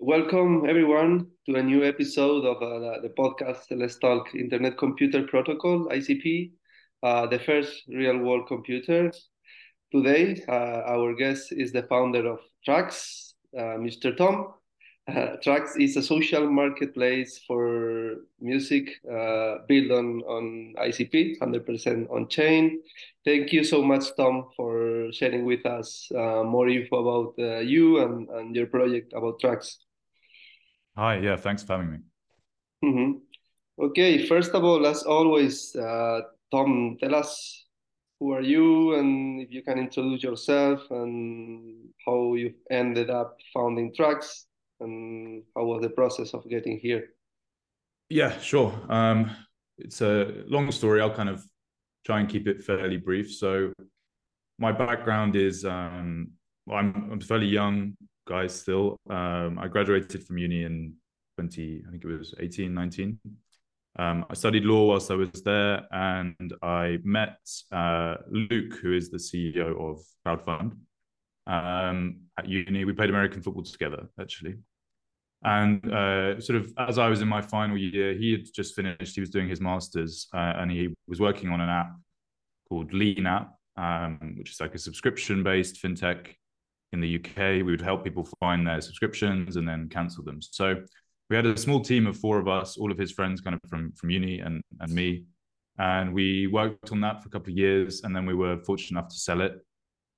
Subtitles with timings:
[0.00, 5.88] welcome everyone to a new episode of uh, the podcast Let's Talk Internet Computer Protocol
[5.90, 6.52] (ICP),
[7.02, 9.10] uh, the first real-world computer.
[9.92, 14.16] Today, uh, our guest is the founder of Trax, uh, Mr.
[14.16, 14.54] Tom.
[15.08, 22.28] Uh, Trax is a social marketplace for music uh, built on on ICP, 100% on
[22.28, 22.82] chain.
[23.24, 28.54] Thank you so much, Tom, for sharing with us more info about you and, and
[28.54, 29.78] your project about Trax.
[30.98, 31.98] Hi, yeah, thanks for having me.
[32.84, 33.84] Mm-hmm.
[33.84, 37.66] Okay, first of all, as always, uh, Tom, tell us
[38.18, 43.94] who are you and if you can introduce yourself and how you ended up founding
[43.94, 44.46] Trax
[44.80, 47.10] and how was the process of getting here?
[48.08, 48.74] Yeah, sure.
[48.88, 49.30] Um,
[49.78, 51.00] it's a long story.
[51.00, 51.46] I'll kind of
[52.04, 53.32] try and keep it fairly brief.
[53.32, 53.72] So,
[54.58, 56.32] my background is um,
[56.68, 57.96] I'm, I'm fairly young,
[58.28, 58.98] guys still.
[59.08, 60.94] Um, I graduated from uni in
[61.36, 63.18] 20, I think it was 18, 19.
[63.98, 67.38] Um, I studied law whilst I was there, and I met
[67.72, 70.76] uh, Luke, who is the CEO of Crowdfund,
[71.46, 72.84] um, at uni.
[72.84, 74.56] We played American football together, actually.
[75.42, 79.14] And uh, sort of as I was in my final year, he had just finished.
[79.14, 81.92] He was doing his masters, uh, and he was working on an app
[82.68, 86.34] called Lean App, um, which is like a subscription-based fintech
[86.92, 87.36] in the UK.
[87.36, 90.40] We would help people find their subscriptions and then cancel them.
[90.40, 90.82] So
[91.30, 93.68] we had a small team of four of us, all of his friends, kind of
[93.68, 95.24] from from uni and and me,
[95.78, 98.98] and we worked on that for a couple of years, and then we were fortunate
[98.98, 99.52] enough to sell it,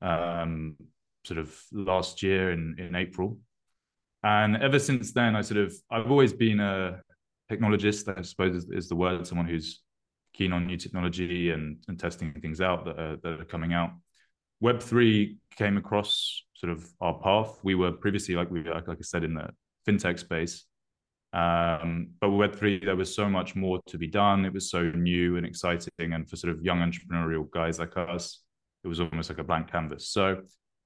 [0.03, 0.77] um,
[1.25, 3.39] sort of last year in in April,
[4.23, 7.03] and ever since then, I sort of I've always been a
[7.51, 9.81] technologist, I suppose is, is the word, someone who's
[10.33, 13.91] keen on new technology and and testing things out that are, that are coming out.
[14.61, 17.59] Web three came across sort of our path.
[17.63, 19.49] We were previously, like we like, like I said, in the
[19.89, 20.65] fintech space.
[21.33, 24.45] Um, but with Web3, there was so much more to be done.
[24.45, 25.91] It was so new and exciting.
[25.99, 28.41] And for sort of young entrepreneurial guys like us,
[28.85, 30.09] it was almost like a blank canvas.
[30.09, 30.43] So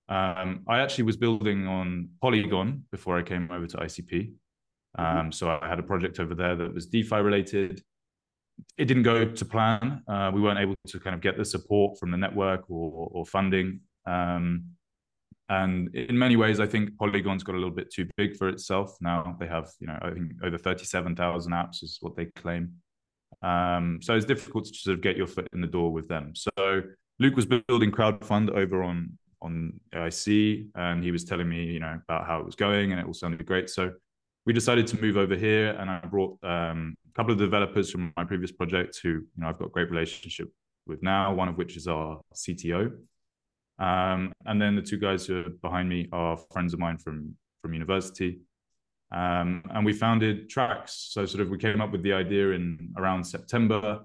[0.09, 4.33] um, I actually was building on Polygon before I came over to ICP.
[4.99, 5.19] Mm-hmm.
[5.19, 7.83] Um, so I had a project over there that was DeFi related.
[8.76, 10.03] It didn't go to plan.
[10.09, 13.26] Uh, we weren't able to kind of get the support from the network or, or
[13.26, 13.81] funding.
[14.06, 14.65] Um,
[15.48, 18.97] and in many ways, I think Polygon's got a little bit too big for itself.
[19.00, 22.75] Now they have, you know, I think over 37,000 apps is what they claim.
[23.42, 26.32] Um, so it's difficult to sort of get your foot in the door with them.
[26.34, 26.82] So
[27.19, 32.00] Luke was building crowdfund over on on IC, and he was telling me, you know,
[32.09, 33.69] about how it was going, and it all sounded great.
[33.69, 33.92] So
[34.47, 38.25] we decided to move over here, and I brought um, couple of developers from my
[38.25, 40.53] previous project who, you know, I've got great relationship
[40.87, 41.33] with now.
[41.33, 42.93] One of which is our CTO,
[43.79, 47.35] um, and then the two guys who are behind me are friends of mine from
[47.63, 48.41] from university.
[49.13, 50.91] Um, and we founded Trax.
[51.13, 54.01] So sort of we came up with the idea in around September.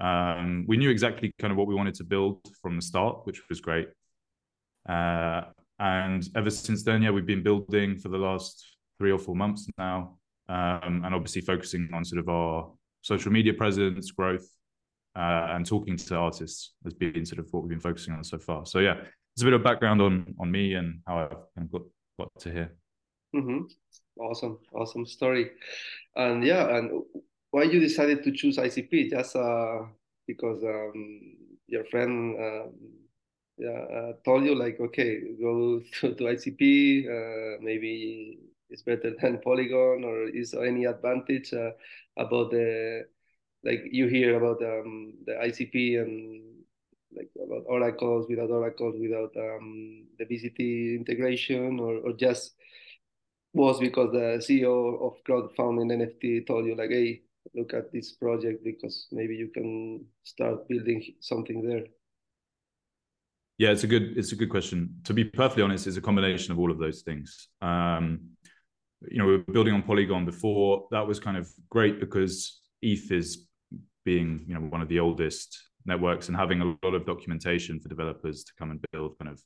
[0.00, 3.40] Um, we knew exactly kind of what we wanted to build from the start, which
[3.48, 3.88] was great.
[4.88, 5.42] Uh,
[5.78, 9.66] and ever since then, yeah, we've been building for the last three or four months
[9.78, 10.18] now,
[10.50, 12.72] um, and obviously focusing on sort of our
[13.02, 14.46] social media presence, growth,
[15.16, 18.36] uh, and talking to artists has been sort of what we've been focusing on so
[18.36, 18.66] far.
[18.66, 18.96] So yeah,
[19.34, 21.82] it's a bit of background on on me and how I've kind of got
[22.18, 22.74] got to here.
[23.34, 23.60] Mm-hmm.
[24.18, 25.52] Awesome, awesome story,
[26.16, 27.04] and yeah, and
[27.52, 29.10] why you decided to choose ICP?
[29.10, 29.82] Just uh,
[30.26, 31.36] because um,
[31.68, 32.72] your friend um,
[33.56, 39.40] yeah uh, told you like okay, go to, to ICP, uh, maybe it's better than
[39.42, 41.70] Polygon, or is there any advantage uh,
[42.16, 43.04] about the
[43.62, 46.50] like you hear about um, the ICP and
[47.14, 52.54] like about oracles without oracles without um, the VCT integration or, or just
[53.52, 57.22] was because the CEO of crowdfunding NFT told you like, hey,
[57.54, 61.84] look at this project because maybe you can start building something there.
[63.58, 65.00] Yeah, it's a good it's a good question.
[65.04, 67.48] To be perfectly honest, it's a combination of all of those things.
[67.60, 68.20] Um,
[69.08, 70.86] you know, we were building on Polygon before.
[70.90, 73.46] That was kind of great because ETH is
[74.04, 77.88] being you know one of the oldest networks and having a lot of documentation for
[77.88, 79.40] developers to come and build kind of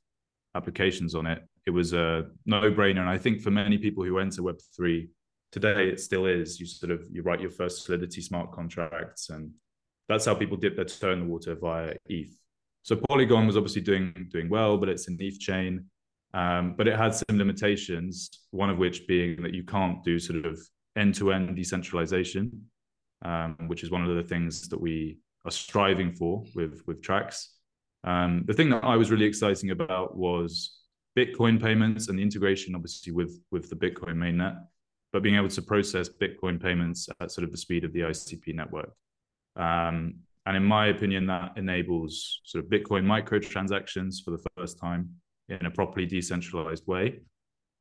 [0.55, 1.43] applications on it.
[1.67, 3.01] It was a no-brainer.
[3.01, 5.09] And i think for many people who enter web3
[5.53, 6.61] today it still is.
[6.61, 9.51] You sort of you write your first solidity smart contracts and
[10.09, 12.37] that's how people dip their toe in the water via eth
[12.83, 15.87] so polygon was obviously doing doing well but it's an eth chain
[16.35, 20.45] um, but it had some limitations one of which being that you can't do sort
[20.45, 20.61] of
[20.97, 22.51] end-to-end decentralization
[23.25, 27.49] um, which is one of the things that we are striving for with with Trax.
[28.05, 30.79] Um, the thing that I was really exciting about was
[31.19, 34.57] Bitcoin payments and the integration, obviously, with with the Bitcoin mainnet.
[35.13, 38.55] but being able to process Bitcoin payments at sort of the speed of the ICP
[38.55, 38.93] network.
[39.57, 40.17] Um,
[40.47, 45.09] and in my opinion, that enables sort of Bitcoin microtransactions for the first time
[45.49, 47.21] in a properly decentralized way.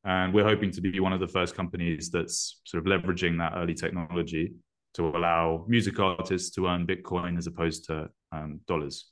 [0.05, 3.53] And we're hoping to be one of the first companies that's sort of leveraging that
[3.55, 4.53] early technology
[4.95, 9.07] to allow music artists to earn Bitcoin as opposed to um, dollars.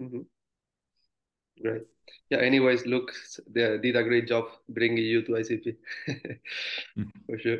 [0.00, 0.20] Mm-hmm.
[1.62, 1.82] Great.
[2.30, 2.38] Yeah.
[2.38, 3.12] Anyways, look,
[3.48, 5.76] they did a great job bringing you to ICP
[6.08, 7.02] mm-hmm.
[7.26, 7.58] for sure.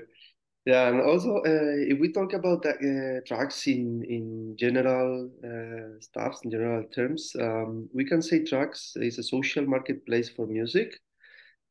[0.66, 6.00] Yeah, and also uh, if we talk about the, uh, Trax in in general uh,
[6.00, 10.98] stuffs, in general terms, um, we can say Trax is a social marketplace for music.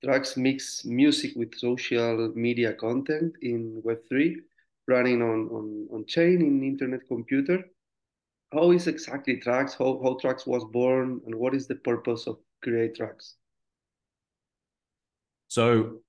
[0.01, 4.35] Trax mix music with social media content in Web3,
[4.87, 7.65] running on, on, on chain in internet computer.
[8.53, 9.77] How is exactly Trax?
[9.77, 13.33] How, how Trax was born, and what is the purpose of create Trax?
[15.49, 15.99] So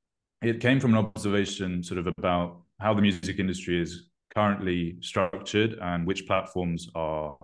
[0.40, 5.78] it came from an observation sort of about how the music industry is currently structured
[5.80, 7.36] and which platforms are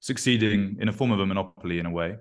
[0.00, 2.16] succeeding in a form of a monopoly in a way.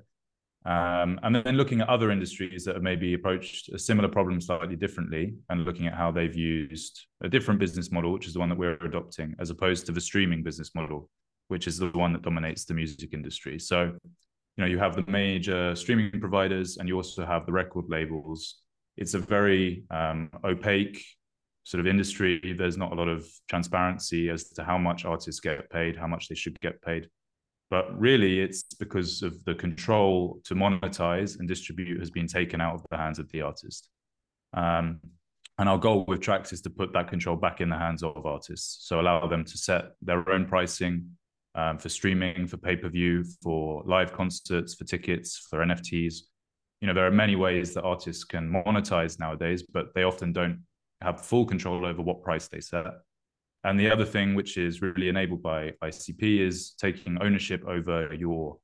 [0.65, 4.75] Um, and then looking at other industries that have maybe approached a similar problem slightly
[4.75, 8.50] differently and looking at how they've used a different business model, which is the one
[8.50, 11.09] that we're adopting, as opposed to the streaming business model,
[11.47, 13.57] which is the one that dominates the music industry.
[13.57, 17.85] So, you know, you have the major streaming providers and you also have the record
[17.88, 18.57] labels.
[18.97, 21.01] It's a very um, opaque
[21.69, 22.56] sort of industry.
[22.57, 26.27] There's not a lot of transparency as to how much artists get paid, how much
[26.27, 27.07] they should get paid.
[27.69, 32.74] But really, it's because of the control to monetize and distribute has been taken out
[32.74, 33.88] of the hands of the artist.
[34.56, 35.00] Um,
[35.60, 38.25] and our goal with Trax is to put that control back in the hands of
[38.25, 38.88] artists.
[38.88, 41.06] So allow them to set their own pricing
[41.54, 46.22] um, for streaming, for pay per view, for live concerts, for tickets, for NFTs.
[46.81, 50.63] You know, there are many ways that artists can monetize nowadays, but they often don't
[51.01, 52.86] have full control over what price they set.
[53.63, 58.57] And the other thing, which is really enabled by ICP, is taking ownership over your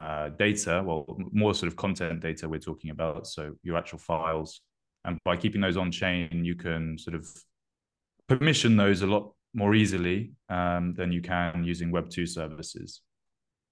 [0.00, 4.60] uh, data, well, more sort of content data we're talking about, so your actual files.
[5.04, 7.28] And by keeping those on chain, you can sort of
[8.28, 13.00] permission those a lot more easily um, than you can using Web2 services.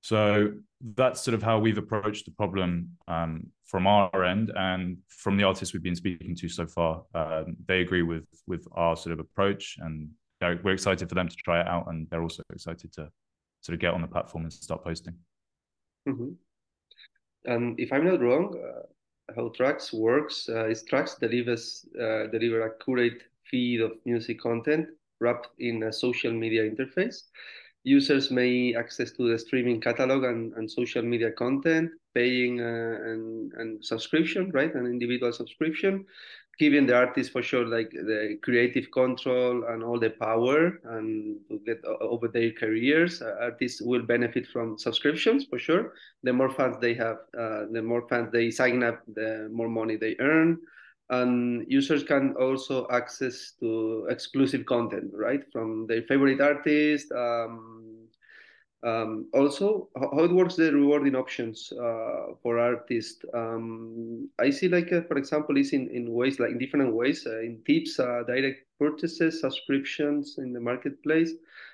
[0.04, 0.52] So
[0.96, 5.44] that's sort of how we've approached the problem um, from our end, and from the
[5.44, 9.18] artists we've been speaking to so far, um, they agree with with our sort of
[9.18, 10.10] approach, and
[10.62, 13.08] we're excited for them to try it out, and they're also excited to
[13.62, 15.14] sort of get on the platform and start posting.
[16.06, 16.32] Mm-hmm.
[17.46, 22.76] And if I'm not wrong, uh, how Trax works uh, is Trax delivers uh, deliver
[22.86, 24.86] curated feed of music content
[25.18, 27.22] wrapped in a social media interface.
[27.84, 33.52] Users may access to the streaming catalog and, and social media content, paying uh, an,
[33.58, 36.06] an subscription, right, an individual subscription,
[36.58, 41.60] giving the artist for sure like the creative control and all the power and to
[41.66, 43.20] get over their careers.
[43.20, 45.92] Uh, artists will benefit from subscriptions for sure.
[46.22, 49.96] The more fans they have uh, the more fans they sign up the more money
[49.96, 50.58] they earn
[51.10, 57.94] and users can also access to exclusive content right from their favorite artist um,
[58.84, 63.24] um, also, how it works the rewarding options uh, for artists.
[63.32, 67.26] Um, I see like, uh, for example, is in, in ways like in different ways,
[67.26, 71.32] uh, in tips, uh, direct purchases, subscriptions in the marketplace,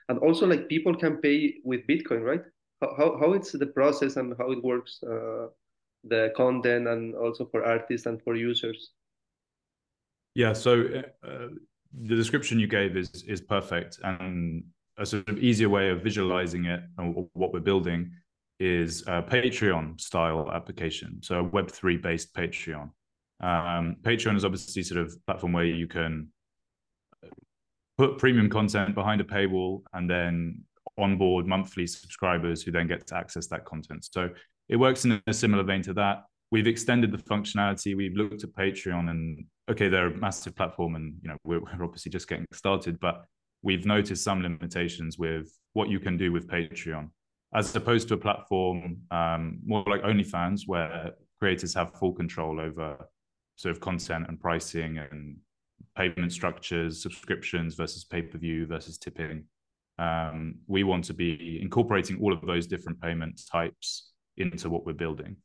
[0.09, 2.43] and also like people can pay with Bitcoin, right?
[2.81, 5.49] How, how, how it's the process and how it works, uh,
[6.05, 8.93] the content and also for artists and for users.
[10.35, 10.85] Yeah, so
[11.25, 11.49] uh,
[11.93, 14.65] the description you gave is is perfect, and
[15.01, 18.13] a sort of easier way of visualizing it and what we're building
[18.61, 21.23] is a Patreon style application.
[21.23, 22.91] So a Web3 based Patreon.
[23.43, 26.29] Um, Patreon is obviously sort of platform where you can
[27.97, 30.63] put premium content behind a paywall and then
[30.99, 34.07] onboard monthly subscribers who then get to access that content.
[34.13, 34.29] So
[34.69, 36.25] it works in a similar vein to that.
[36.51, 37.97] We've extended the functionality.
[37.97, 41.85] We've looked at Patreon and okay, they're a massive platform and you know we're, we're
[41.85, 43.25] obviously just getting started, but
[43.63, 47.09] we've noticed some limitations with what you can do with Patreon,
[47.55, 53.09] as opposed to a platform um, more like OnlyFans, where creators have full control over
[53.57, 55.37] sort of content and pricing and
[55.97, 59.45] payment structures, subscriptions versus pay per view versus tipping.
[59.99, 64.95] Um, we want to be incorporating all of those different payment types into what we're
[64.95, 65.37] building.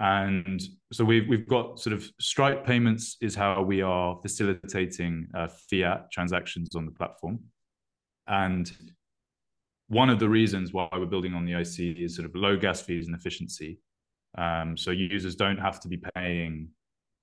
[0.00, 5.46] And so we've we've got sort of Stripe payments is how we are facilitating uh,
[5.70, 7.38] fiat transactions on the platform.
[8.26, 8.72] And
[9.88, 12.80] one of the reasons why we're building on the IC is sort of low gas
[12.80, 13.78] fees and efficiency.
[14.38, 16.68] Um, so users don't have to be paying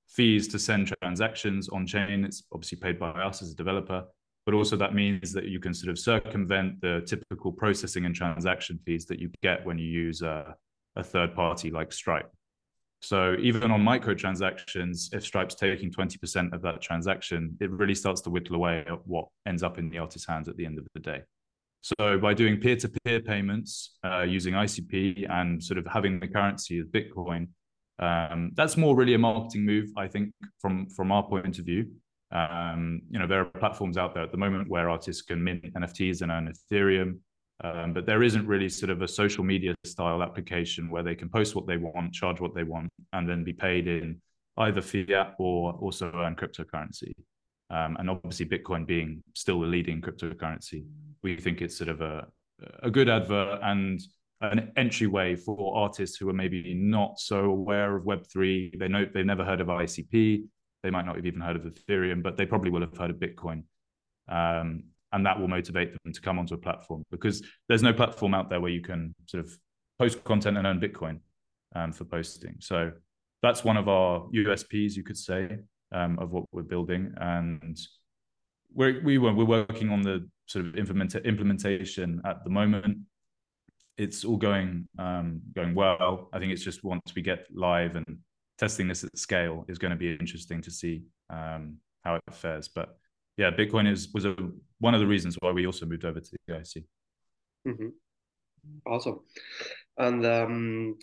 [0.08, 2.26] fees to send transactions on chain.
[2.26, 4.04] It's obviously paid by us as a developer,
[4.46, 8.80] but also that means that you can sort of circumvent the typical processing and transaction
[8.86, 10.56] fees that you get when you use a,
[10.96, 12.32] a third party like Stripe.
[13.02, 18.30] So even on microtransactions, if Stripe's taking 20% of that transaction, it really starts to
[18.30, 21.00] whittle away at what ends up in the artist's hands at the end of the
[21.00, 21.22] day.
[21.82, 26.88] So by doing peer-to-peer payments uh, using ICP and sort of having the currency of
[26.88, 27.48] Bitcoin,
[28.00, 31.88] um, that's more really a marketing move, I think, from from our point of view.
[32.32, 35.74] Um, you know, there are platforms out there at the moment where artists can mint
[35.74, 37.20] NFTs and earn Ethereum,
[37.64, 41.30] um, but there isn't really sort of a social media style application where they can
[41.30, 44.22] post what they want, charge what they want, and then be paid in
[44.58, 47.14] either fiat or also earn cryptocurrency.
[47.70, 50.86] Um, and obviously, Bitcoin being still the leading cryptocurrency,
[51.24, 52.28] we think it's sort of a
[52.84, 54.02] a good advert and
[54.42, 58.78] an entryway for artists who are maybe not so aware of Web3.
[58.78, 60.44] They know they've never heard of ICP.
[60.84, 63.18] They might not have even heard of Ethereum, but they probably will have heard of
[63.18, 63.64] Bitcoin.
[64.30, 64.84] Um,
[65.14, 68.50] and that will motivate them to come onto a platform because there's no platform out
[68.50, 69.58] there where you can sort of
[70.00, 71.20] post content and earn Bitcoin
[71.76, 72.56] um, for posting.
[72.60, 72.92] So
[73.42, 75.60] that's one of our USPs, you could say,
[75.92, 77.14] um, of what we're building.
[77.20, 77.80] And
[78.74, 83.00] we're, we were, we're working on the sort of implement, implementation at the moment
[83.98, 86.30] it's all going um, going well.
[86.32, 88.20] I think it's just once we get live and
[88.58, 92.68] testing this at scale is going to be interesting to see um, how it fares.
[92.68, 92.98] But
[93.38, 94.36] yeah, Bitcoin is was a,
[94.80, 96.84] one of the reasons why we also moved over to the IC.
[97.68, 97.88] Mm-hmm.
[98.86, 99.20] Awesome,
[99.98, 100.98] and um,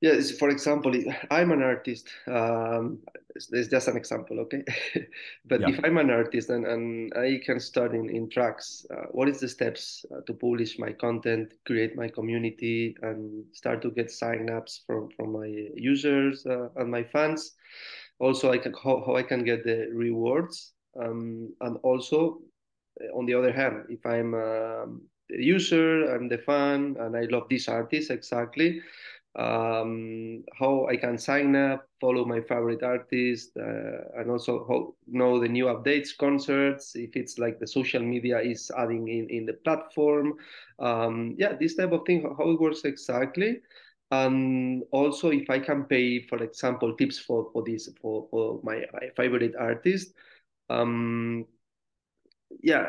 [0.00, 0.92] yeah, for example,
[1.30, 2.08] I'm an artist.
[2.28, 3.00] Um,
[3.34, 4.62] it's just an example, okay?
[5.46, 5.70] but yeah.
[5.70, 9.40] if I'm an artist and, and I can start in, in Trax, uh, what is
[9.40, 14.80] the steps uh, to publish my content, create my community, and start to get signups
[14.86, 17.54] from, from my users uh, and my fans?
[18.20, 22.40] Also, I can how, how I can get the rewards, um, and also,
[23.00, 27.22] uh, on the other hand, if I'm um, the user, I'm the fan, and I
[27.30, 28.82] love this artist exactly
[29.38, 35.38] um, how I can sign up, follow my favorite artist, uh, and also how, know
[35.38, 39.52] the new updates, concerts, if it's like the social media is adding in, in the
[39.52, 40.34] platform.
[40.80, 43.60] Um, yeah, this type of thing, how it works exactly.
[44.10, 48.82] And also if I can pay, for example, tips for, for this, for, for my,
[48.92, 50.14] my favorite artist.
[50.70, 51.46] Um,
[52.62, 52.86] yeah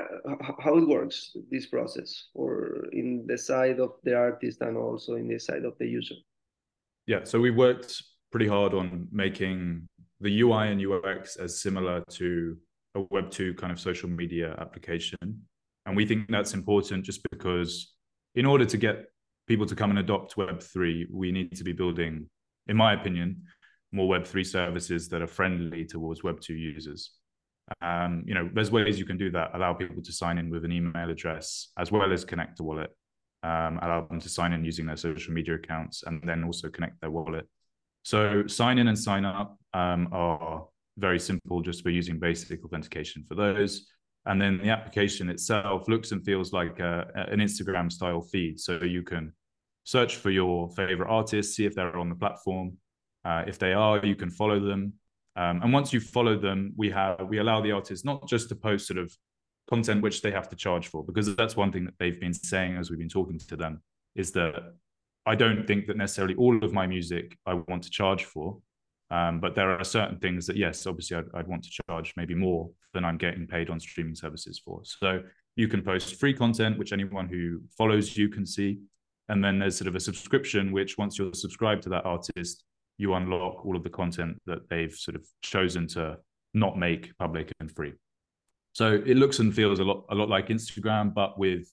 [0.63, 5.27] how it works this process or in the side of the artist and also in
[5.27, 6.15] the side of the user
[7.09, 9.87] yeah, so we worked pretty hard on making
[10.21, 12.55] the UI and UX as similar to
[12.93, 15.17] a Web2 kind of social media application.
[15.87, 17.95] And we think that's important just because
[18.35, 19.05] in order to get
[19.47, 22.29] people to come and adopt Web3, we need to be building,
[22.67, 23.41] in my opinion,
[23.91, 27.13] more Web3 services that are friendly towards Web2 users.
[27.81, 29.51] Um, you know, there's ways you can do that.
[29.53, 32.91] Allow people to sign in with an email address as well as connect a wallet
[33.43, 36.99] um, allow them to sign in using their social media accounts and then also connect
[37.01, 37.47] their wallet.
[38.03, 43.23] So sign in and sign up um, are very simple just for using basic authentication
[43.23, 43.87] for those.
[44.25, 48.59] And then the application itself looks and feels like a, an Instagram style feed.
[48.59, 49.33] So you can
[49.85, 52.77] search for your favorite artists, see if they're on the platform.
[53.23, 54.93] Uh, if they are, you can follow them.
[55.39, 58.55] Um, and once you follow them, we have we allow the artists not just to
[58.55, 59.15] post sort of
[59.69, 62.75] content which they have to charge for because that's one thing that they've been saying
[62.75, 63.81] as we've been talking to them
[64.15, 64.73] is that
[65.25, 68.57] I don't think that necessarily all of my music I want to charge for.
[69.11, 72.35] Um, but there are certain things that, yes, obviously I'd, I'd, want to charge maybe
[72.35, 74.81] more than I'm getting paid on streaming services for.
[74.83, 75.21] So
[75.55, 78.79] you can post free content, which anyone who follows you can see.
[79.27, 82.63] And then there's sort of a subscription, which once you're subscribed to that artist,
[82.99, 86.17] you unlock all of the content that they've sort of chosen to
[86.53, 87.93] not make public and free.
[88.73, 91.71] So it looks and feels a lot a lot like Instagram, but with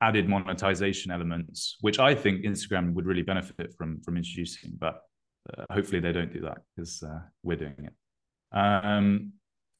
[0.00, 4.72] added monetization elements, which I think Instagram would really benefit from from introducing.
[4.78, 5.00] But
[5.56, 7.94] uh, hopefully they don't do that because uh, we're doing it.
[8.52, 9.32] Um,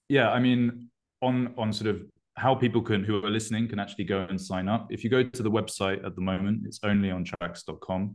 [0.08, 2.02] yeah, I mean, on on sort of
[2.36, 4.86] how people can who are listening can actually go and sign up.
[4.90, 8.14] If you go to the website at the moment, it's onlyontrax.com.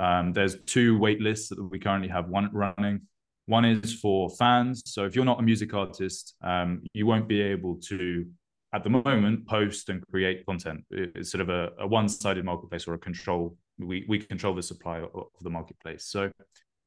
[0.00, 3.02] Um, there's two wait lists that we currently have one running.
[3.46, 4.82] One is for fans.
[4.86, 8.26] So if you're not a music artist, um, you won't be able to,
[8.72, 10.84] at the moment, post and create content.
[10.90, 13.56] It's sort of a, a one-sided marketplace or a control.
[13.78, 16.06] We we control the supply of, the marketplace.
[16.06, 16.30] So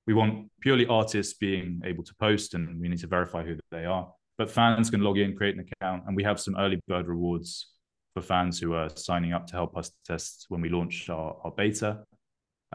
[0.07, 3.85] we want purely artists being able to post, and we need to verify who they
[3.85, 4.11] are.
[4.37, 7.69] But fans can log in, create an account, and we have some early bird rewards
[8.13, 11.51] for fans who are signing up to help us test when we launch our, our
[11.51, 12.03] beta.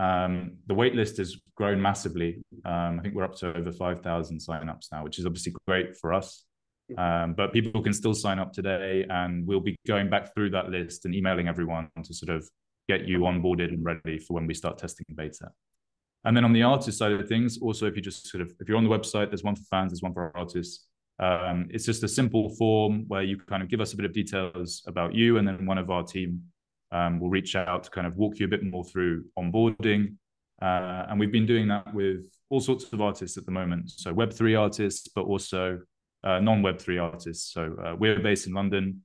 [0.00, 2.42] Um, the waitlist has grown massively.
[2.64, 6.14] Um, I think we're up to over 5,000 signups now, which is obviously great for
[6.14, 6.44] us.
[6.96, 10.70] Um, but people can still sign up today, and we'll be going back through that
[10.70, 12.48] list and emailing everyone to sort of
[12.88, 15.50] get you onboarded and ready for when we start testing beta.
[16.24, 18.68] And then on the artist side of things, also if you just sort of if
[18.68, 20.86] you're on the website, there's one for fans, there's one for artists.
[21.18, 24.12] Um, it's just a simple form where you kind of give us a bit of
[24.12, 26.42] details about you, and then one of our team
[26.92, 30.14] um, will reach out to kind of walk you a bit more through onboarding.
[30.60, 33.90] Uh, and we've been doing that with all sorts of artists at the moment.
[33.90, 35.78] So Web3 artists, but also
[36.24, 37.52] uh, non-Web3 artists.
[37.52, 39.02] So uh, we're based in London.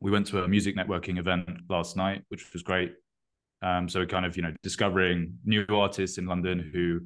[0.00, 2.92] We went to a music networking event last night, which was great.
[3.62, 7.00] Um, so kind of, you know, discovering new artists in London who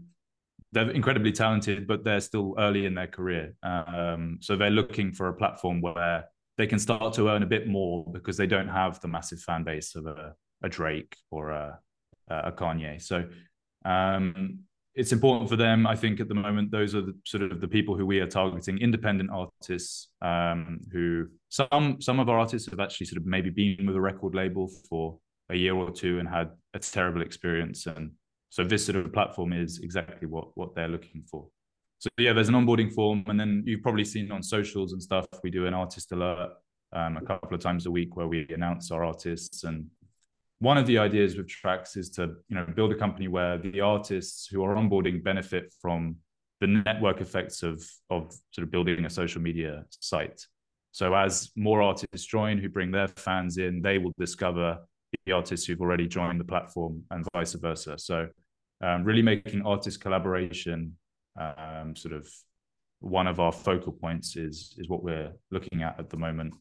[0.73, 3.54] they're incredibly talented, but they're still early in their career.
[3.62, 6.25] Um, so they're looking for a platform where
[6.61, 9.64] they can start to earn a bit more because they don't have the massive fan
[9.64, 11.79] base of a, a Drake or a,
[12.29, 13.00] a Kanye.
[13.00, 13.25] So
[13.87, 14.59] um,
[14.95, 15.87] it's important for them.
[15.87, 18.26] I think at the moment, those are the sort of the people who we are
[18.26, 23.49] targeting, independent artists um, who some some of our artists have actually sort of maybe
[23.49, 27.87] been with a record label for a year or two and had a terrible experience
[27.87, 28.12] and
[28.50, 31.47] so this sort of platform is exactly what what they're looking for.
[32.00, 35.26] So yeah, there's an onboarding form, and then you've probably seen on socials and stuff.
[35.42, 36.52] We do an artist alert
[36.95, 39.64] um, a couple of times a week where we announce our artists.
[39.64, 39.87] And
[40.61, 43.83] one of the ideas with Trax is to you know build a company where the
[43.83, 46.16] artists who are onboarding benefit from
[46.62, 50.40] the network effects of of sort of building a social media site.
[50.92, 54.78] So as more artists join who bring their fans in, they will discover
[55.26, 57.99] the artists who've already joined the platform and vice versa.
[57.99, 58.28] So
[58.83, 60.97] um, really making artist collaboration
[61.40, 62.28] um, sort of
[63.00, 66.52] one of our focal points is is what we're looking at at the moment.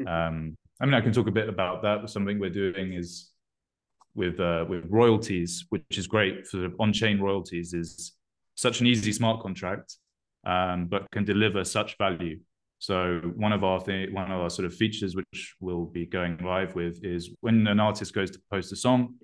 [0.00, 0.08] Mm-hmm.
[0.08, 2.08] Um, I mean, I can talk a bit about that.
[2.08, 3.30] Something we're doing is
[4.14, 6.46] with uh, with royalties, which is great.
[6.46, 8.12] Sort of on-chain royalties is
[8.54, 9.96] such an easy smart contract,
[10.44, 12.38] um, but can deliver such value.
[12.78, 16.38] So one of our th- one of our sort of features, which we'll be going
[16.38, 19.16] live with, is when an artist goes to post a song,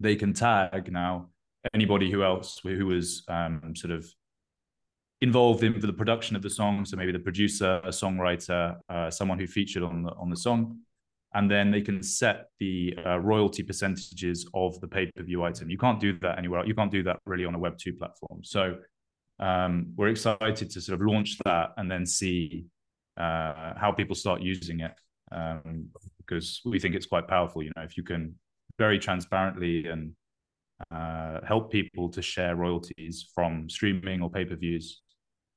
[0.00, 1.28] they can tag now
[1.74, 4.06] anybody who else who was um, sort of
[5.20, 6.84] involved in the production of the song.
[6.84, 10.78] So maybe the producer, a songwriter, uh, someone who featured on the on the song,
[11.34, 15.70] and then they can set the uh, royalty percentages of the pay per view item.
[15.70, 16.64] You can't do that anywhere.
[16.64, 18.42] You can't do that really on a Web two platform.
[18.44, 18.76] So
[19.38, 22.66] um, we're excited to sort of launch that and then see
[23.16, 24.92] uh, how people start using it
[25.32, 27.62] um, because we think it's quite powerful.
[27.62, 28.34] You know, if you can
[28.78, 30.12] very transparently and
[30.90, 35.02] uh, help people to share royalties from streaming or pay per views,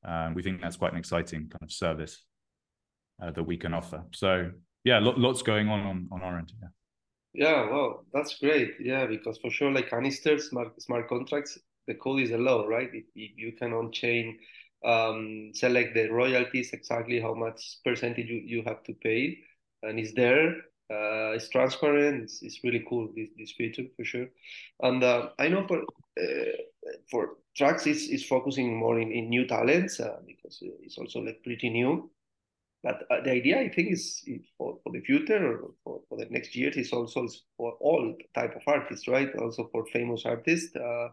[0.04, 2.24] um, we think that's quite an exciting kind of service
[3.22, 4.04] uh, that we can offer.
[4.12, 4.52] So
[4.84, 6.54] yeah, lo- lots going on, on on our end.
[6.62, 6.70] Yeah.
[7.34, 8.74] Yeah, well, that's great.
[8.80, 12.90] Yeah, because for sure, like Anister smart smart contracts, the code is a law, right?
[13.14, 14.40] You can on chain
[14.84, 19.38] um, select the royalties, exactly how much percentage you, you have to pay,
[19.84, 20.56] and it's there.
[20.92, 22.24] Uh, it's transparent.
[22.24, 24.28] It's, it's really cool this, this feature for sure.
[24.82, 25.82] And uh, I know for
[26.20, 26.58] uh,
[27.12, 31.44] for Trax, it's, it's focusing more in, in new talents uh, because it's also like
[31.44, 32.10] pretty new.
[32.82, 36.18] But uh, the idea, I think, is, is for, for the future or for, for
[36.18, 39.30] the next years is also for all type of artists, right?
[39.36, 40.74] Also for famous artists.
[40.76, 41.10] Uh,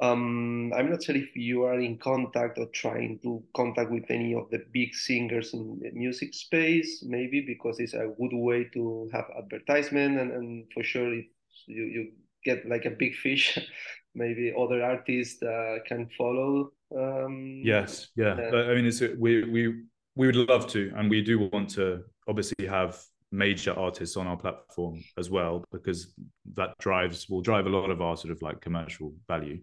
[0.00, 4.34] um, I'm not sure if you are in contact or trying to contact with any
[4.34, 9.08] of the big singers in the music space, maybe because it's a good way to
[9.12, 11.26] have advertisement and, and for sure if
[11.66, 12.12] you, you
[12.44, 13.58] get like a big fish,
[14.14, 16.72] maybe other artists uh, can follow.
[16.96, 18.34] Um, yes, yeah.
[18.34, 19.82] I mean, it's we we
[20.14, 23.00] we would love to, and we do want to obviously have
[23.34, 26.12] major artists on our platform as well because
[26.54, 29.58] that drives will drive a lot of our sort of like commercial value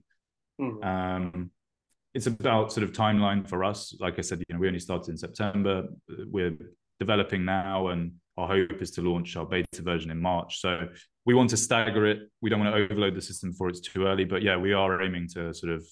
[0.59, 0.83] Mm-hmm.
[0.83, 1.51] Um,
[2.13, 3.95] it's about sort of timeline for us.
[3.99, 5.85] Like I said, you know, we only started in September.
[6.07, 6.57] We're
[6.99, 10.59] developing now, and our hope is to launch our beta version in March.
[10.59, 10.89] So
[11.25, 12.19] we want to stagger it.
[12.41, 14.25] We don't want to overload the system before it's too early.
[14.25, 15.85] But yeah, we are aiming to sort of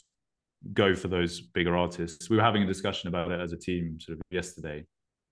[0.73, 2.29] go for those bigger artists.
[2.29, 4.85] We were having a discussion about it as a team sort of yesterday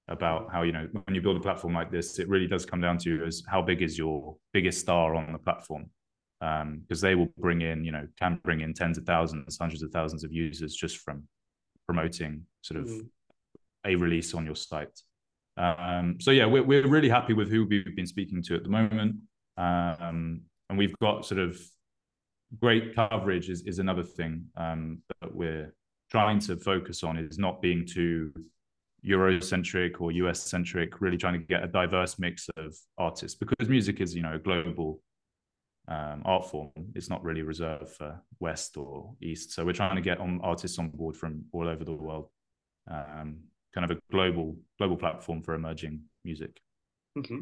[0.07, 2.81] about how you know when you build a platform like this, it really does come
[2.81, 5.89] down to is how big is your biggest star on the platform
[6.39, 9.81] because um, they will bring in, you know, can bring in tens of thousands, hundreds
[9.81, 11.23] of thousands of users just from
[11.87, 13.07] promoting sort of mm.
[13.85, 14.99] a release on your site.
[15.57, 18.69] Um, so yeah, we're we're really happy with who we've been speaking to at the
[18.69, 19.15] moment,
[19.57, 21.59] um, and we've got sort of
[22.59, 25.73] great coverage is is another thing um, that we're
[26.11, 28.31] trying to focus on is not being too
[29.05, 34.01] Eurocentric or US centric, really trying to get a diverse mix of artists because music
[34.01, 35.01] is you know a global
[35.87, 36.71] um, art form.
[36.95, 39.51] It's not really reserved for West or East.
[39.51, 42.29] So we're trying to get on artists on board from all over the world.
[42.89, 43.37] Um,
[43.73, 46.59] kind of a global global platform for emerging music.
[47.17, 47.41] Mm-hmm.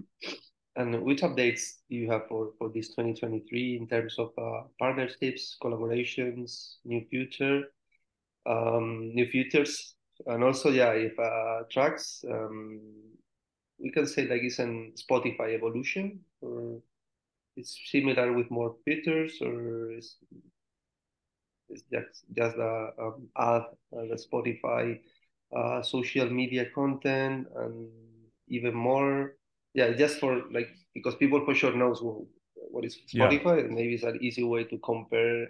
[0.75, 5.55] And which updates do you have for, for this 2023 in terms of uh, partnerships,
[5.61, 7.65] collaborations, new future,
[8.47, 12.81] um, new features, and also yeah, if uh, Trax, um,
[13.77, 16.81] we can say like it's an Spotify evolution, or
[17.55, 20.17] it's similar with more features, or is
[21.69, 23.63] it's just just the um, add
[23.95, 24.99] uh, the Spotify
[25.55, 27.89] uh, social media content and
[28.47, 29.35] even more
[29.73, 33.65] yeah just for like because people for sure knows what is spotify yeah.
[33.65, 35.47] and maybe it's an easy way to compare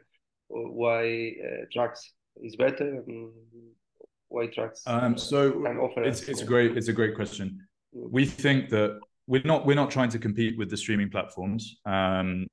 [0.50, 2.00] why uh, Trax
[2.42, 3.32] is better and
[4.30, 5.64] why Trax um so
[5.98, 7.60] it's, it's a great it's a great question
[7.96, 8.10] mm.
[8.12, 12.48] we think that we're not we're not trying to compete with the streaming platforms um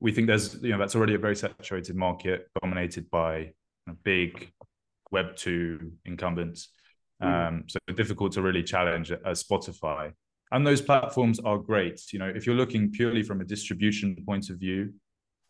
[0.00, 3.52] we think there's you know that's already a very saturated market dominated by
[4.02, 4.52] big
[5.10, 6.68] web 2 incumbents
[7.22, 7.48] mm.
[7.48, 10.12] um, so difficult to really challenge a spotify
[10.54, 12.00] and those platforms are great.
[12.12, 14.92] You know if you're looking purely from a distribution point of view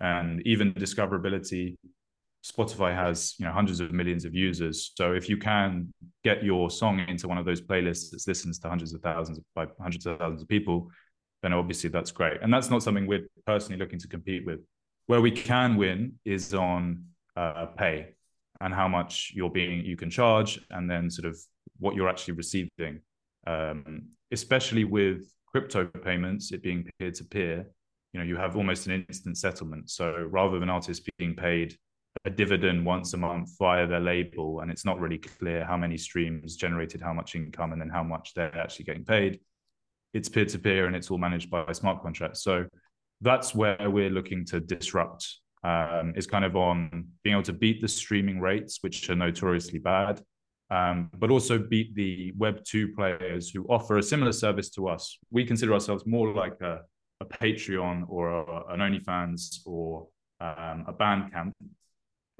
[0.00, 1.76] and even discoverability
[2.44, 4.92] spotify has you know hundreds of millions of users.
[4.96, 5.92] So if you can
[6.24, 9.66] get your song into one of those playlists that listens to hundreds of thousands by
[9.80, 10.90] hundreds of thousands of people
[11.42, 12.38] then obviously that's great.
[12.40, 14.60] And that's not something we're personally looking to compete with.
[15.06, 17.04] Where we can win is on
[17.36, 18.14] uh, pay
[18.62, 21.38] and how much you're being you can charge and then sort of
[21.78, 23.00] what you're actually receiving
[23.46, 27.66] um, especially with crypto payments, it being peer to peer,
[28.12, 29.90] you know, you have almost an instant settlement.
[29.90, 31.76] So rather than artists being paid
[32.24, 35.96] a dividend once a month via their label, and it's not really clear how many
[35.96, 39.40] streams generated how much income and then how much they're actually getting paid,
[40.12, 42.42] it's peer to peer and it's all managed by smart contracts.
[42.42, 42.66] So
[43.20, 45.26] that's where we're looking to disrupt.
[45.64, 49.78] Um, is kind of on being able to beat the streaming rates, which are notoriously
[49.78, 50.20] bad,
[50.70, 55.18] um, but also beat the Web2 players who offer a similar service to us.
[55.30, 56.80] We consider ourselves more like a,
[57.20, 60.08] a Patreon or a, an OnlyFans or
[60.40, 61.52] um, a Bandcamp,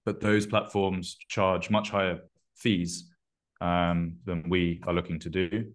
[0.05, 2.21] but those platforms charge much higher
[2.57, 3.11] fees
[3.61, 5.73] um, than we are looking to do.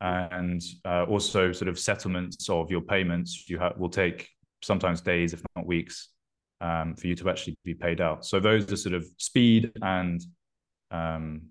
[0.00, 4.28] And uh, also, sort of settlements of your payments you ha- will take
[4.62, 6.08] sometimes days, if not weeks,
[6.62, 8.24] um, for you to actually be paid out.
[8.24, 10.22] So those are sort of speed and
[10.90, 11.42] um,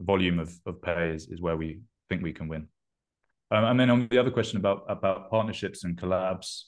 [0.00, 2.68] volume of, of pay is, is where we think we can win.
[3.50, 6.64] Um, and then on the other question about about partnerships and collabs,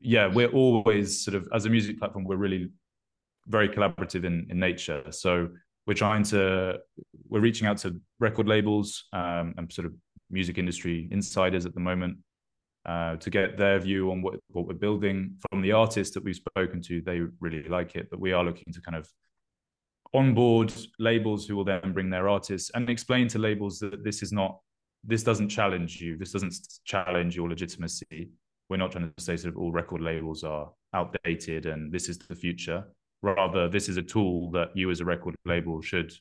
[0.00, 2.70] yeah, we're always sort of as a music platform, we're really
[3.46, 5.04] very collaborative in in nature.
[5.10, 5.48] So
[5.86, 6.78] we're trying to
[7.28, 9.92] we're reaching out to record labels um, and sort of
[10.30, 12.16] music industry insiders at the moment
[12.86, 16.36] uh, to get their view on what what we're building from the artists that we've
[16.36, 17.02] spoken to.
[17.02, 19.08] They really like it, but we are looking to kind of
[20.12, 24.32] onboard labels who will then bring their artists and explain to labels that this is
[24.32, 24.58] not
[25.04, 28.30] this doesn't challenge you this doesn't challenge your legitimacy.
[28.68, 32.18] We're not trying to say sort of all record labels are outdated and this is
[32.18, 32.84] the future.
[33.22, 36.12] Rather this is a tool that you as a record label should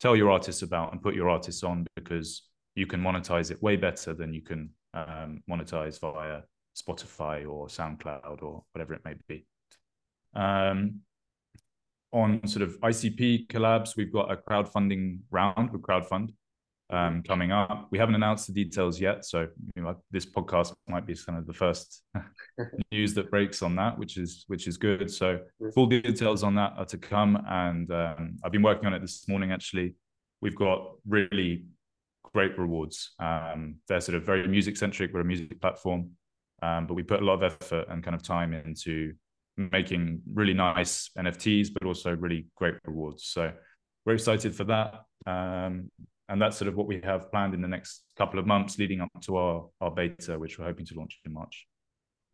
[0.00, 3.76] tell your artists about and put your artists on because you can monetize it way
[3.76, 6.40] better than you can um, monetize via
[6.76, 9.46] spotify or soundcloud or whatever it may be.
[10.34, 11.00] Um,
[12.14, 16.30] on sort of ICP collabs, we've got a crowdfunding round with Crowdfund
[16.90, 17.88] um, coming up.
[17.90, 21.46] We haven't announced the details yet, so you know, this podcast might be kind of
[21.46, 22.02] the first
[22.92, 25.10] news that breaks on that, which is which is good.
[25.10, 25.40] So
[25.74, 29.26] full details on that are to come, and um, I've been working on it this
[29.28, 29.50] morning.
[29.50, 29.94] Actually,
[30.40, 31.64] we've got really
[32.32, 33.12] great rewards.
[33.18, 35.12] Um, they're sort of very music centric.
[35.12, 36.10] We're a music platform,
[36.62, 39.14] um, but we put a lot of effort and kind of time into
[39.56, 43.24] making really nice NFTs, but also really great rewards.
[43.26, 43.52] So
[44.04, 45.04] we're excited for that.
[45.26, 45.90] Um,
[46.28, 49.00] and that's sort of what we have planned in the next couple of months leading
[49.00, 51.66] up to our, our beta, which we're hoping to launch in March.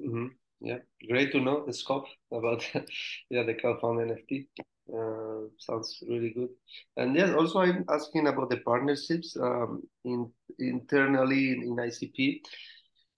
[0.01, 0.27] Mm-hmm.
[0.61, 0.79] Yeah,
[1.09, 2.63] great to know the scope about
[3.31, 4.47] yeah the crowdfund NFT.
[4.93, 6.51] Uh, sounds really good.
[6.97, 12.41] And yes, also I'm asking about the partnerships um, in internally in, in ICP.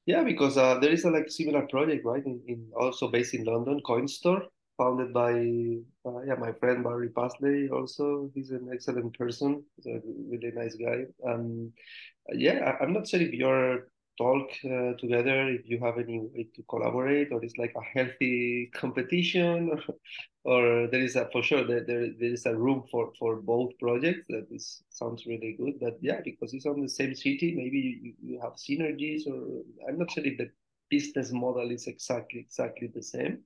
[0.07, 2.25] Yeah, because uh, there is a like similar project, right?
[2.25, 4.43] In, in also based in London, Coin Store,
[4.77, 5.33] founded by
[6.05, 7.71] uh, yeah my friend Barry Pasley.
[7.71, 9.63] Also, he's an excellent person.
[9.77, 11.05] He's a really nice guy.
[11.25, 11.73] Um,
[12.33, 13.89] yeah, I, am not sure if you're
[14.19, 18.71] talk uh, together if you have any way to collaborate or it's like a healthy
[18.75, 19.81] competition or,
[20.45, 23.71] or there is a for sure there, there, there is a room for for both
[23.79, 27.79] projects that is sounds really good but yeah because it's on the same city maybe
[28.03, 30.51] you, you have synergies or i'm not sure if the
[30.93, 33.39] business model is exactly exactly the same,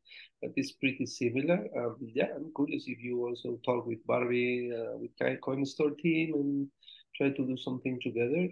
[0.42, 1.58] but it's pretty similar.
[1.78, 6.34] Um, yeah, I'm curious if you also talk with Barbie, uh, with Coin Store team,
[6.34, 6.68] and
[7.16, 8.48] try to do something together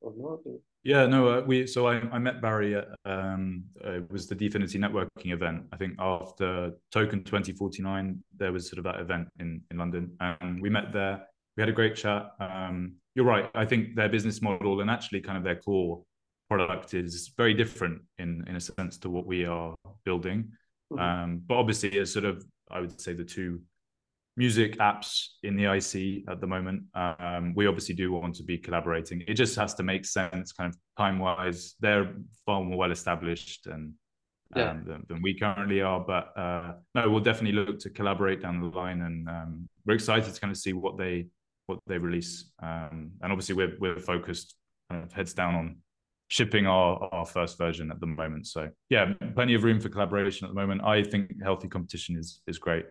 [0.00, 0.40] or not.
[0.46, 0.58] Or...
[0.88, 4.34] Yeah, no, uh, we so I, I met Barry at um, uh, it was the
[4.34, 5.64] Dfinity networking event.
[5.70, 10.62] I think after Token 2049, there was sort of that event in in London, and
[10.62, 11.26] we met there.
[11.58, 12.30] We had a great chat.
[12.40, 13.50] Um, you're right.
[13.54, 16.04] I think their business model and actually kind of their core
[16.48, 19.74] product is very different in in a sense to what we are
[20.06, 20.52] building.
[20.90, 21.02] Mm-hmm.
[21.02, 23.60] Um, but obviously, as sort of I would say the two
[24.38, 26.84] music apps in the IC at the moment.
[26.94, 29.24] Um, we obviously do want to be collaborating.
[29.26, 31.74] It just has to make sense, kind of time wise.
[31.80, 32.14] They're
[32.46, 33.94] far more well established and
[34.54, 34.70] yeah.
[34.70, 35.98] um, than, than, we currently are.
[35.98, 40.32] But uh, no, we'll definitely look to collaborate down the line, and um, we're excited
[40.32, 41.26] to kind of see what they
[41.66, 42.50] what they release.
[42.62, 44.54] Um, and obviously, we're we're focused
[44.88, 45.76] kind of heads down on
[46.28, 48.46] shipping our our first version at the moment.
[48.46, 50.84] So yeah, plenty of room for collaboration at the moment.
[50.84, 52.86] I think healthy competition is is great.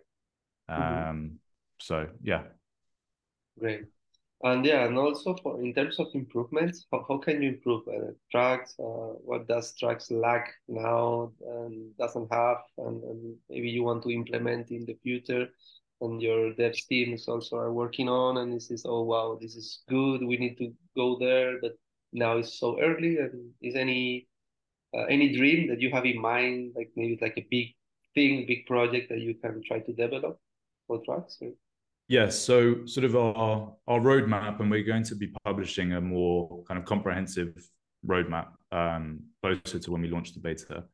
[0.70, 1.10] Mm-hmm.
[1.10, 1.40] Um,
[1.80, 2.44] so yeah.
[3.60, 3.86] Great.
[4.44, 8.12] And yeah, and also for in terms of improvements, how, how can you improve uh,
[8.32, 8.80] Trax?
[8.80, 14.12] Uh, what does Trax lack now and doesn't have, and, and, maybe you want to
[14.12, 15.48] implement in the future,
[16.02, 19.82] and your dev teams also are working on, and this is oh wow, this is
[19.90, 20.24] good.
[20.24, 21.74] We need to go there, but
[22.14, 23.18] now it's so early.
[23.18, 24.28] And is any
[24.96, 27.74] uh, any dream that you have in mind, like maybe like a big
[28.14, 30.40] thing, big project that you can try to develop?
[30.90, 31.38] Trax?
[32.08, 36.64] Yes, so sort of our our roadmap, and we're going to be publishing a more
[36.68, 37.54] kind of comprehensive
[38.06, 40.86] roadmap um, closer to when we launch the beta.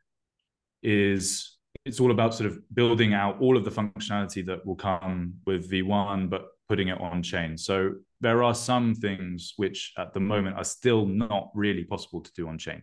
[0.81, 5.35] Is it's all about sort of building out all of the functionality that will come
[5.45, 7.57] with V1, but putting it on chain.
[7.57, 12.31] So there are some things which at the moment are still not really possible to
[12.35, 12.81] do on chain.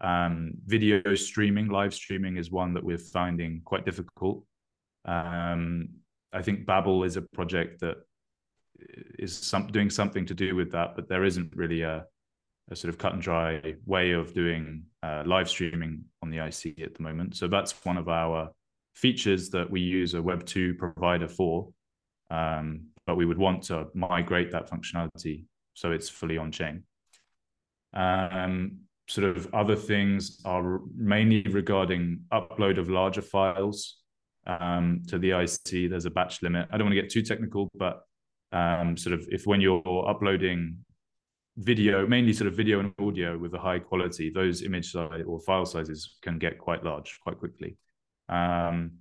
[0.00, 4.44] Um, video streaming, live streaming is one that we're finding quite difficult.
[5.04, 5.88] Um,
[6.32, 7.96] I think Babel is a project that
[9.18, 12.04] is some, doing something to do with that, but there isn't really a,
[12.70, 16.80] a sort of cut and dry way of doing uh, live streaming on the IC
[16.80, 17.36] at the moment.
[17.36, 18.50] So that's one of our
[18.94, 21.68] features that we use a Web two provider for,
[22.30, 26.84] um, but we would want to migrate that functionality so it's fully on chain.
[27.94, 33.98] Um, sort of other things are mainly regarding upload of larger files
[34.46, 36.68] um, to the IC, there's a batch limit.
[36.70, 38.02] I don't want to get too technical, but
[38.52, 40.78] um, sort of if when you're uploading
[41.56, 45.40] video, mainly sort of video and audio with a high quality, those image size or
[45.40, 47.76] file sizes can get quite large quite quickly.
[48.28, 48.92] Um,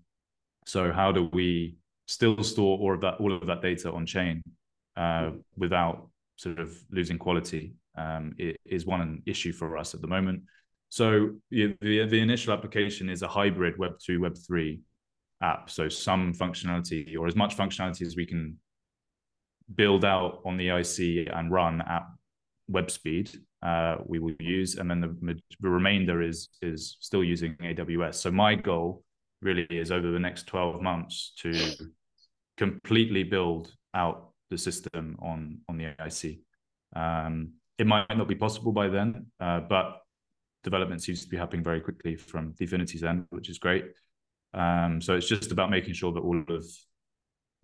[0.65, 1.77] so how do we
[2.07, 4.41] still store all of that all of that data on chain
[4.97, 7.73] uh, without sort of losing quality?
[7.97, 10.43] Um, is one issue for us at the moment.
[10.87, 14.79] So the, the, initial application is a hybrid Web two Web three
[15.41, 15.69] app.
[15.69, 18.57] So some functionality or as much functionality as we can
[19.75, 22.03] build out on the IC and run at
[22.67, 23.31] web speed,
[23.63, 28.15] uh, we will use, and then the, the remainder is is still using AWS.
[28.15, 29.03] So my goal
[29.41, 31.53] really is over the next 12 months to
[32.57, 36.39] completely build out the system on on the IC.
[36.95, 40.01] Um, it might not be possible by then, uh, but
[40.63, 43.85] development seems to be happening very quickly from Dfinity's end, which is great.
[44.53, 46.65] Um, so it's just about making sure that all of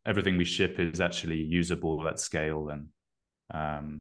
[0.06, 2.88] everything we ship is actually usable at scale and
[3.54, 4.00] um,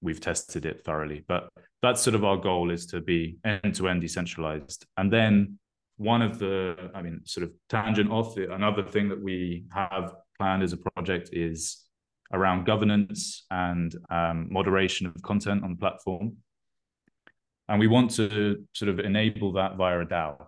[0.00, 1.24] we've tested it thoroughly.
[1.26, 1.48] But
[1.82, 4.86] that's sort of our goal is to be end to end decentralized.
[4.96, 5.58] And then
[5.96, 10.14] one of the, I mean, sort of tangent off it, another thing that we have
[10.38, 11.84] planned as a project is
[12.32, 16.36] around governance and um, moderation of content on the platform.
[17.68, 20.46] And we want to sort of enable that via a DAO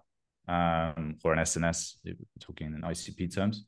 [0.49, 1.95] um, or an SNS,
[2.41, 3.65] talking in ICP terms.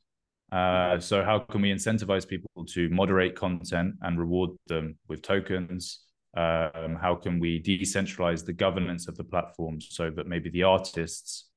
[0.51, 6.03] Uh, so how can we incentivize people to moderate content and reward them with tokens?
[6.35, 11.49] Um, how can we decentralize the governance of the platform so that maybe the artists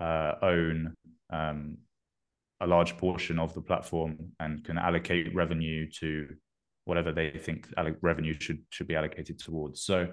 [0.00, 0.94] uh, own
[1.30, 1.78] um,
[2.60, 6.28] a large portion of the platform and can allocate revenue to
[6.84, 7.68] whatever they think
[8.00, 9.82] revenue should should be allocated towards.
[9.82, 10.08] So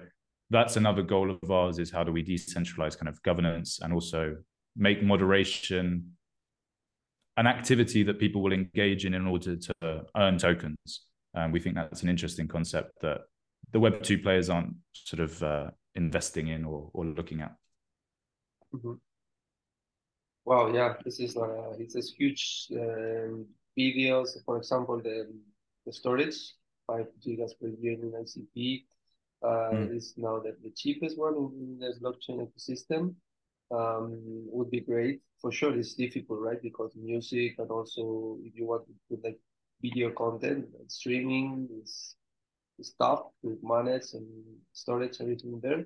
[0.50, 4.36] that's another goal of ours is how do we decentralize kind of governance and also
[4.76, 6.12] make moderation
[7.36, 11.02] an activity that people will engage in in order to earn tokens.
[11.34, 13.22] And we think that's an interesting concept that
[13.72, 17.54] the Web2 players aren't sort of uh, investing in or, or looking at.
[18.74, 18.92] Mm-hmm.
[20.46, 24.28] Wow, yeah, this is uh, it's a huge um, videos.
[24.44, 25.28] For example, the
[25.84, 26.54] the storage
[26.86, 28.84] five gigas per year in ICP
[29.42, 29.96] uh, mm.
[29.96, 33.14] is now the, the cheapest one in the blockchain ecosystem.
[33.70, 35.20] Um, would be great.
[35.40, 36.62] For sure, it's difficult, right?
[36.62, 39.38] Because music and also if you want to put like
[39.82, 42.14] video content, streaming is
[42.82, 44.26] stuff with manage and
[44.72, 45.84] storage, everything there.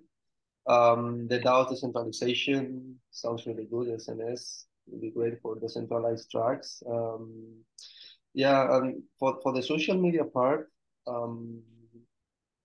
[0.66, 3.88] Um, the DAO decentralization sounds really good.
[3.88, 6.82] SNS would be great for decentralized Trax.
[6.88, 7.64] Um,
[8.34, 10.68] yeah, and for, for the social media part,
[11.06, 11.62] um,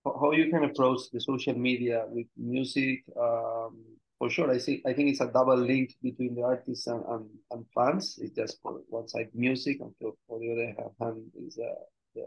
[0.04, 3.76] how you can approach the social media with music, um,
[4.18, 4.50] for sure.
[4.50, 8.18] I think I think it's a double link between the artists and, and, and fans.
[8.20, 11.74] It's just for one side music, and for, for the other hand is uh,
[12.14, 12.26] the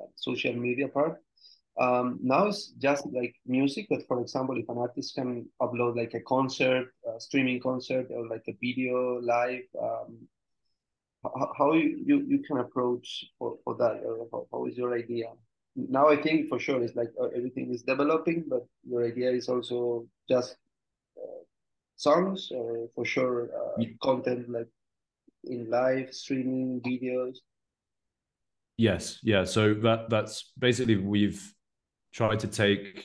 [0.00, 1.16] uh, social media part.
[1.80, 6.12] Um, now it's just like music, but for example, if an artist can upload like
[6.14, 10.18] a concert, a streaming concert, or like a video live, um,
[11.22, 14.94] how, how you, you, you can approach for, for that, or how, how is your
[14.94, 15.26] idea?
[15.76, 19.48] Now I think for sure it's like uh, everything is developing, but your idea is
[19.48, 20.56] also just
[22.00, 24.68] songs, or for sure uh, content like
[25.44, 27.36] in live streaming videos.
[28.76, 29.44] Yes, yeah.
[29.44, 31.42] So that that's basically we've
[32.12, 33.04] tried to take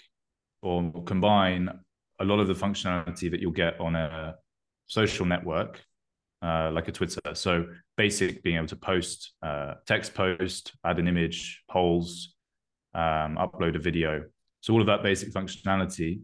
[0.62, 1.70] or combine
[2.20, 4.36] a lot of the functionality that you'll get on a
[4.88, 5.82] social network
[6.42, 7.20] uh, like a Twitter.
[7.34, 7.66] So
[7.98, 12.36] basic being able to post uh, text post, add an image, polls,
[12.94, 14.24] um, upload a video.
[14.62, 16.22] So all of that basic functionality,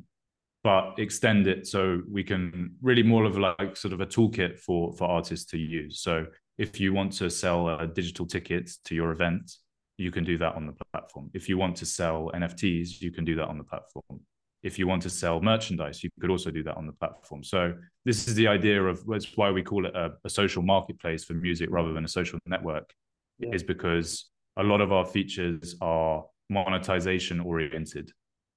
[0.63, 4.93] but extend it so we can really more of like sort of a toolkit for
[4.93, 6.01] for artists to use.
[6.01, 6.25] So
[6.57, 9.51] if you want to sell a digital ticket to your event,
[9.97, 11.29] you can do that on the platform.
[11.33, 14.19] If you want to sell NFTs, you can do that on the platform.
[14.63, 17.43] If you want to sell merchandise, you could also do that on the platform.
[17.43, 17.73] So
[18.05, 21.33] this is the idea of that's why we call it a, a social marketplace for
[21.33, 22.93] music rather than a social network,
[23.39, 23.49] yeah.
[23.53, 28.11] is because a lot of our features are monetization oriented.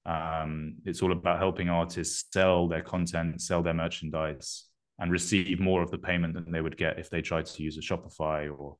[0.05, 4.65] Um, it's all about helping artists sell their content, sell their merchandise,
[4.99, 7.77] and receive more of the payment than they would get if they tried to use
[7.77, 8.77] a Shopify or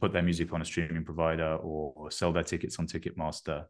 [0.00, 3.64] put their music on a streaming provider or, sell their tickets on Ticketmaster.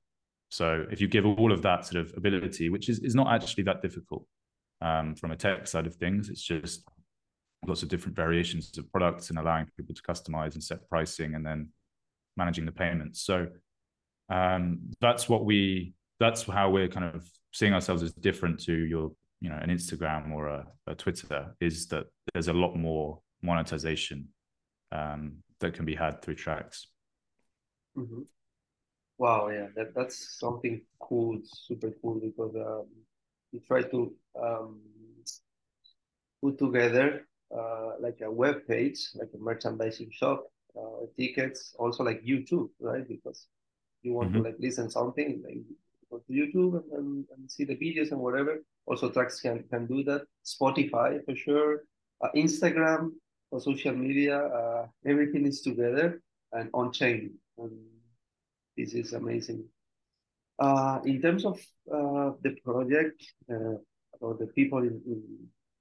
[0.50, 3.64] So if you give all of that sort of ability, which is, is not actually
[3.64, 4.26] that difficult
[4.80, 6.86] um, from a tech side of things, it's just
[7.66, 11.44] lots of different variations of products and allowing people to customize and set pricing and
[11.44, 11.68] then
[12.36, 13.22] managing the payments.
[13.22, 13.48] So
[14.28, 19.12] um, that's what we that's how we're kind of seeing ourselves as different to your
[19.40, 24.28] you know an Instagram or a, a Twitter is that there's a lot more monetization
[24.90, 26.86] um, that can be had through Trax.
[27.96, 28.22] Mm-hmm.
[29.18, 32.86] Wow, yeah, that, that's something cool, super cool because um,
[33.52, 34.80] you try to um,
[36.42, 40.44] put together uh, like a web page, like a merchandising shop,
[40.76, 43.06] uh, tickets, also like YouTube, right?
[43.06, 43.46] Because
[44.02, 44.42] you want mm-hmm.
[44.42, 45.62] to like listen something, like
[46.14, 48.62] go to YouTube and, and, and, see the videos and whatever.
[48.86, 50.22] Also, Trax can can do that.
[50.44, 51.72] Spotify for sure.
[52.22, 53.10] Uh, Instagram,
[53.50, 56.20] for social media, uh, everything is together
[56.52, 57.34] and on chain.
[57.58, 57.72] And
[58.76, 59.64] this is amazing.
[60.58, 61.58] Uh, in terms of
[61.92, 63.76] uh, the project uh,
[64.20, 65.22] or the people in, in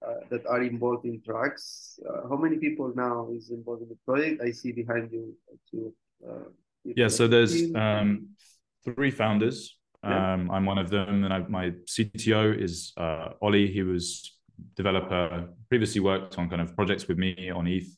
[0.05, 3.97] uh, that are involved in Trax, uh, how many people now is involved in the
[4.05, 4.41] project?
[4.41, 5.35] I see behind you
[5.69, 5.93] two.
[6.83, 8.29] yeah, so there's um,
[8.83, 9.77] three founders.
[10.03, 12.93] Um, I'm one of them, and I, my CTO is
[13.41, 13.71] Ollie.
[13.71, 14.37] He was
[14.75, 17.95] developer, previously worked on kind of projects with me on ETH.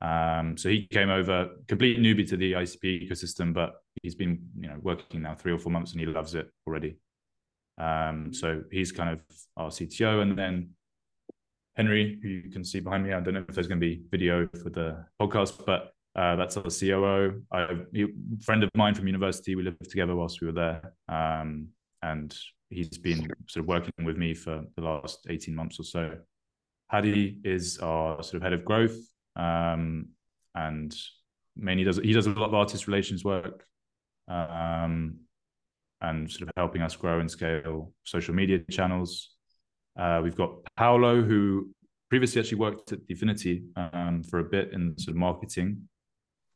[0.00, 4.68] Um, so he came over, complete newbie to the ICP ecosystem, but he's been you
[4.68, 6.98] know working now three or four months and he loves it already.
[7.78, 9.20] Um, so he's kind of
[9.56, 10.70] our CTO, and then
[11.76, 13.12] Henry, who you can see behind me.
[13.12, 16.56] I don't know if there's going to be video for the podcast, but uh, that's
[16.56, 17.42] our COO.
[17.52, 17.84] I,
[18.42, 19.54] friend of mine from university.
[19.54, 21.68] We lived together whilst we were there, um,
[22.02, 22.34] and
[22.70, 26.16] he's been sort of working with me for the last 18 months or so.
[26.90, 28.96] Hadi is our sort of head of growth,
[29.36, 30.08] um,
[30.54, 30.96] and
[31.54, 33.66] mainly does he does a lot of artist relations work,
[34.28, 35.16] um,
[36.00, 39.34] and sort of helping us grow and scale social media channels.
[39.98, 41.68] Uh, we've got Paolo, who
[42.08, 45.88] previously actually worked at Dfinity um, for a bit in sort of marketing.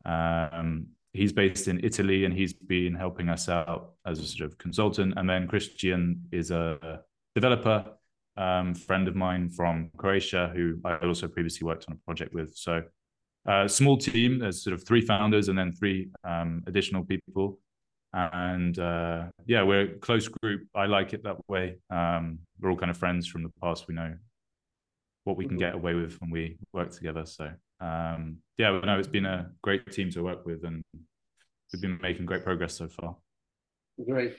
[0.05, 4.59] Um, he's based in Italy and he's been helping us out as a sort of
[4.59, 5.15] consultant.
[5.17, 7.01] And then Christian is a
[7.35, 7.85] developer,
[8.37, 12.55] um, friend of mine from Croatia, who I also previously worked on a project with.
[12.55, 12.83] So
[13.47, 17.59] uh, small team, there's sort of three founders and then three um, additional people.
[18.13, 20.63] And uh, yeah, we're a close group.
[20.75, 21.77] I like it that way.
[21.91, 23.87] Um, we're all kind of friends from the past.
[23.89, 24.15] We know
[25.25, 27.25] what we can get away with when we work together.
[27.25, 30.83] So um, yeah, but no, it's been a great team to work with, and
[31.73, 33.17] we've been making great progress so far.
[34.05, 34.37] Great,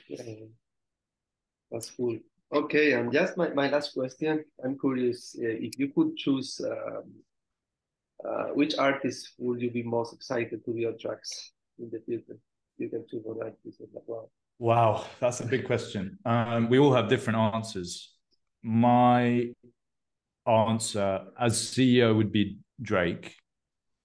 [1.70, 2.18] that's cool.
[2.52, 4.44] Okay, and just my, my last question.
[4.62, 7.04] I'm curious uh, if you could choose um,
[8.24, 12.38] uh, which artist would you be most excited to be on Trax in the future?
[12.78, 14.30] You can choose one artist as well.
[14.58, 16.18] Wow, that's a big question.
[16.24, 18.14] Um, we all have different answers.
[18.62, 19.50] My
[20.46, 23.36] answer as CEO would be Drake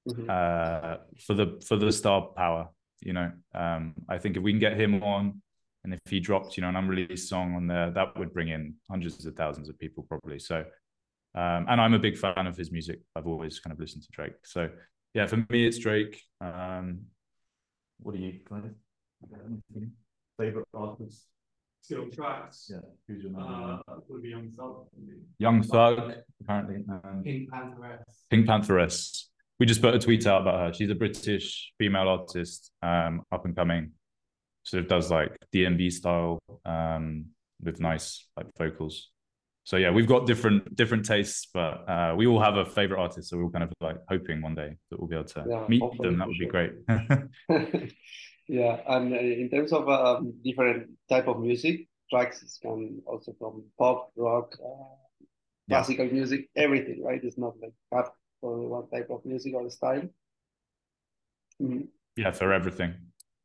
[0.08, 0.30] mm-hmm.
[0.30, 2.70] uh, for the for the star power.
[3.02, 5.42] You know, um, I think if we can get him on,
[5.84, 8.76] and if he dropped, you know, an unreleased song on there, that would bring in
[8.90, 10.40] hundreds of thousands of people probably.
[10.40, 10.58] So,
[11.36, 13.00] um, and I'm a big fan of his music.
[13.16, 14.46] I've always kind of listened to Drake.
[14.46, 14.70] So,
[15.14, 16.22] yeah, for me, it's Drake.
[16.42, 17.02] Um,
[18.00, 18.40] what are you?
[18.50, 18.72] Kind of
[20.38, 21.26] favorite artist?
[21.88, 22.70] Skill tracks.
[22.70, 22.80] Yeah.
[23.08, 23.80] Who's your number?
[23.88, 24.88] Uh, would be Young Thug.
[25.40, 26.84] Young Thug, apparently.
[26.90, 28.04] Um, Pink Pantheress.
[28.30, 29.24] Pink Pantheress.
[29.58, 30.74] We just put a tweet out about her.
[30.74, 33.92] She's a British female artist, um, up and coming.
[34.64, 37.28] Sort of does like DnB style, um,
[37.64, 39.10] with nice like vocals.
[39.64, 43.30] So yeah, we've got different different tastes, but uh, we all have a favorite artist.
[43.30, 45.82] So we're kind of like hoping one day that we'll be able to yeah, meet
[46.02, 46.20] them.
[46.20, 46.74] That would be great.
[48.48, 53.66] Yeah, and uh, in terms of um, different type of music, Trax can also from
[53.78, 55.26] pop, rock, uh,
[55.70, 56.14] classical yeah.
[56.14, 57.22] music, everything, right?
[57.22, 60.04] It's not like cut for one type of music or style.
[61.62, 61.82] Mm-hmm.
[62.16, 62.94] Yeah, for everything.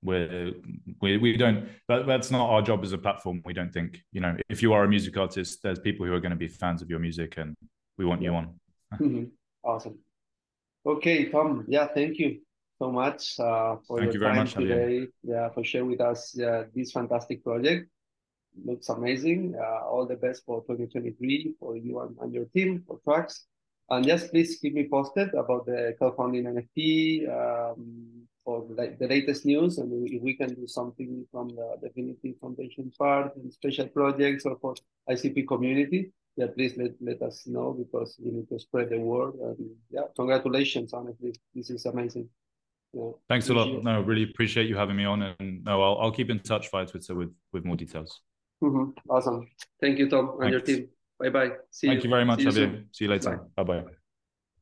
[0.02, 0.54] we
[1.00, 1.68] we we don't.
[1.88, 3.42] That, that's not our job as a platform.
[3.44, 6.20] We don't think you know if you are a music artist, there's people who are
[6.20, 7.56] going to be fans of your music, and
[7.98, 8.30] we want yeah.
[8.30, 8.60] you on.
[8.94, 9.24] mm-hmm.
[9.64, 9.98] Awesome.
[10.86, 11.64] Okay, Tom.
[11.66, 12.40] Yeah, thank you
[12.82, 15.06] so much uh, for Thank your you time much, today.
[15.22, 17.88] Yeah, for sharing with us uh, this fantastic project.
[18.68, 19.54] Looks amazing.
[19.56, 23.26] Uh, all the best for 2023 for you and, and your team for Trax.
[23.88, 26.88] And just please keep me posted about the crowdfunding NFT
[27.38, 32.40] um, for the, the, latest news, and if we can do something from the Dfinity
[32.40, 34.74] Foundation part and special projects or for
[35.08, 39.34] ICP community, yeah, please let, let us know because we need to spread the word.
[39.34, 42.28] And yeah, congratulations, honestly, this is amazing.
[43.28, 43.82] Thanks a lot.
[43.82, 46.86] No, really appreciate you having me on, and no, I'll I'll keep in touch via
[46.86, 48.20] Twitter with with more details.
[48.62, 48.90] Mm-hmm.
[49.08, 49.48] Awesome.
[49.80, 50.68] Thank you, Tom, and Thanks.
[50.68, 50.88] your team.
[51.18, 51.50] Bye bye.
[51.70, 51.92] See you.
[51.92, 52.84] Thank you, you very much, See Javier.
[52.92, 53.40] See you later.
[53.56, 53.84] Bye bye.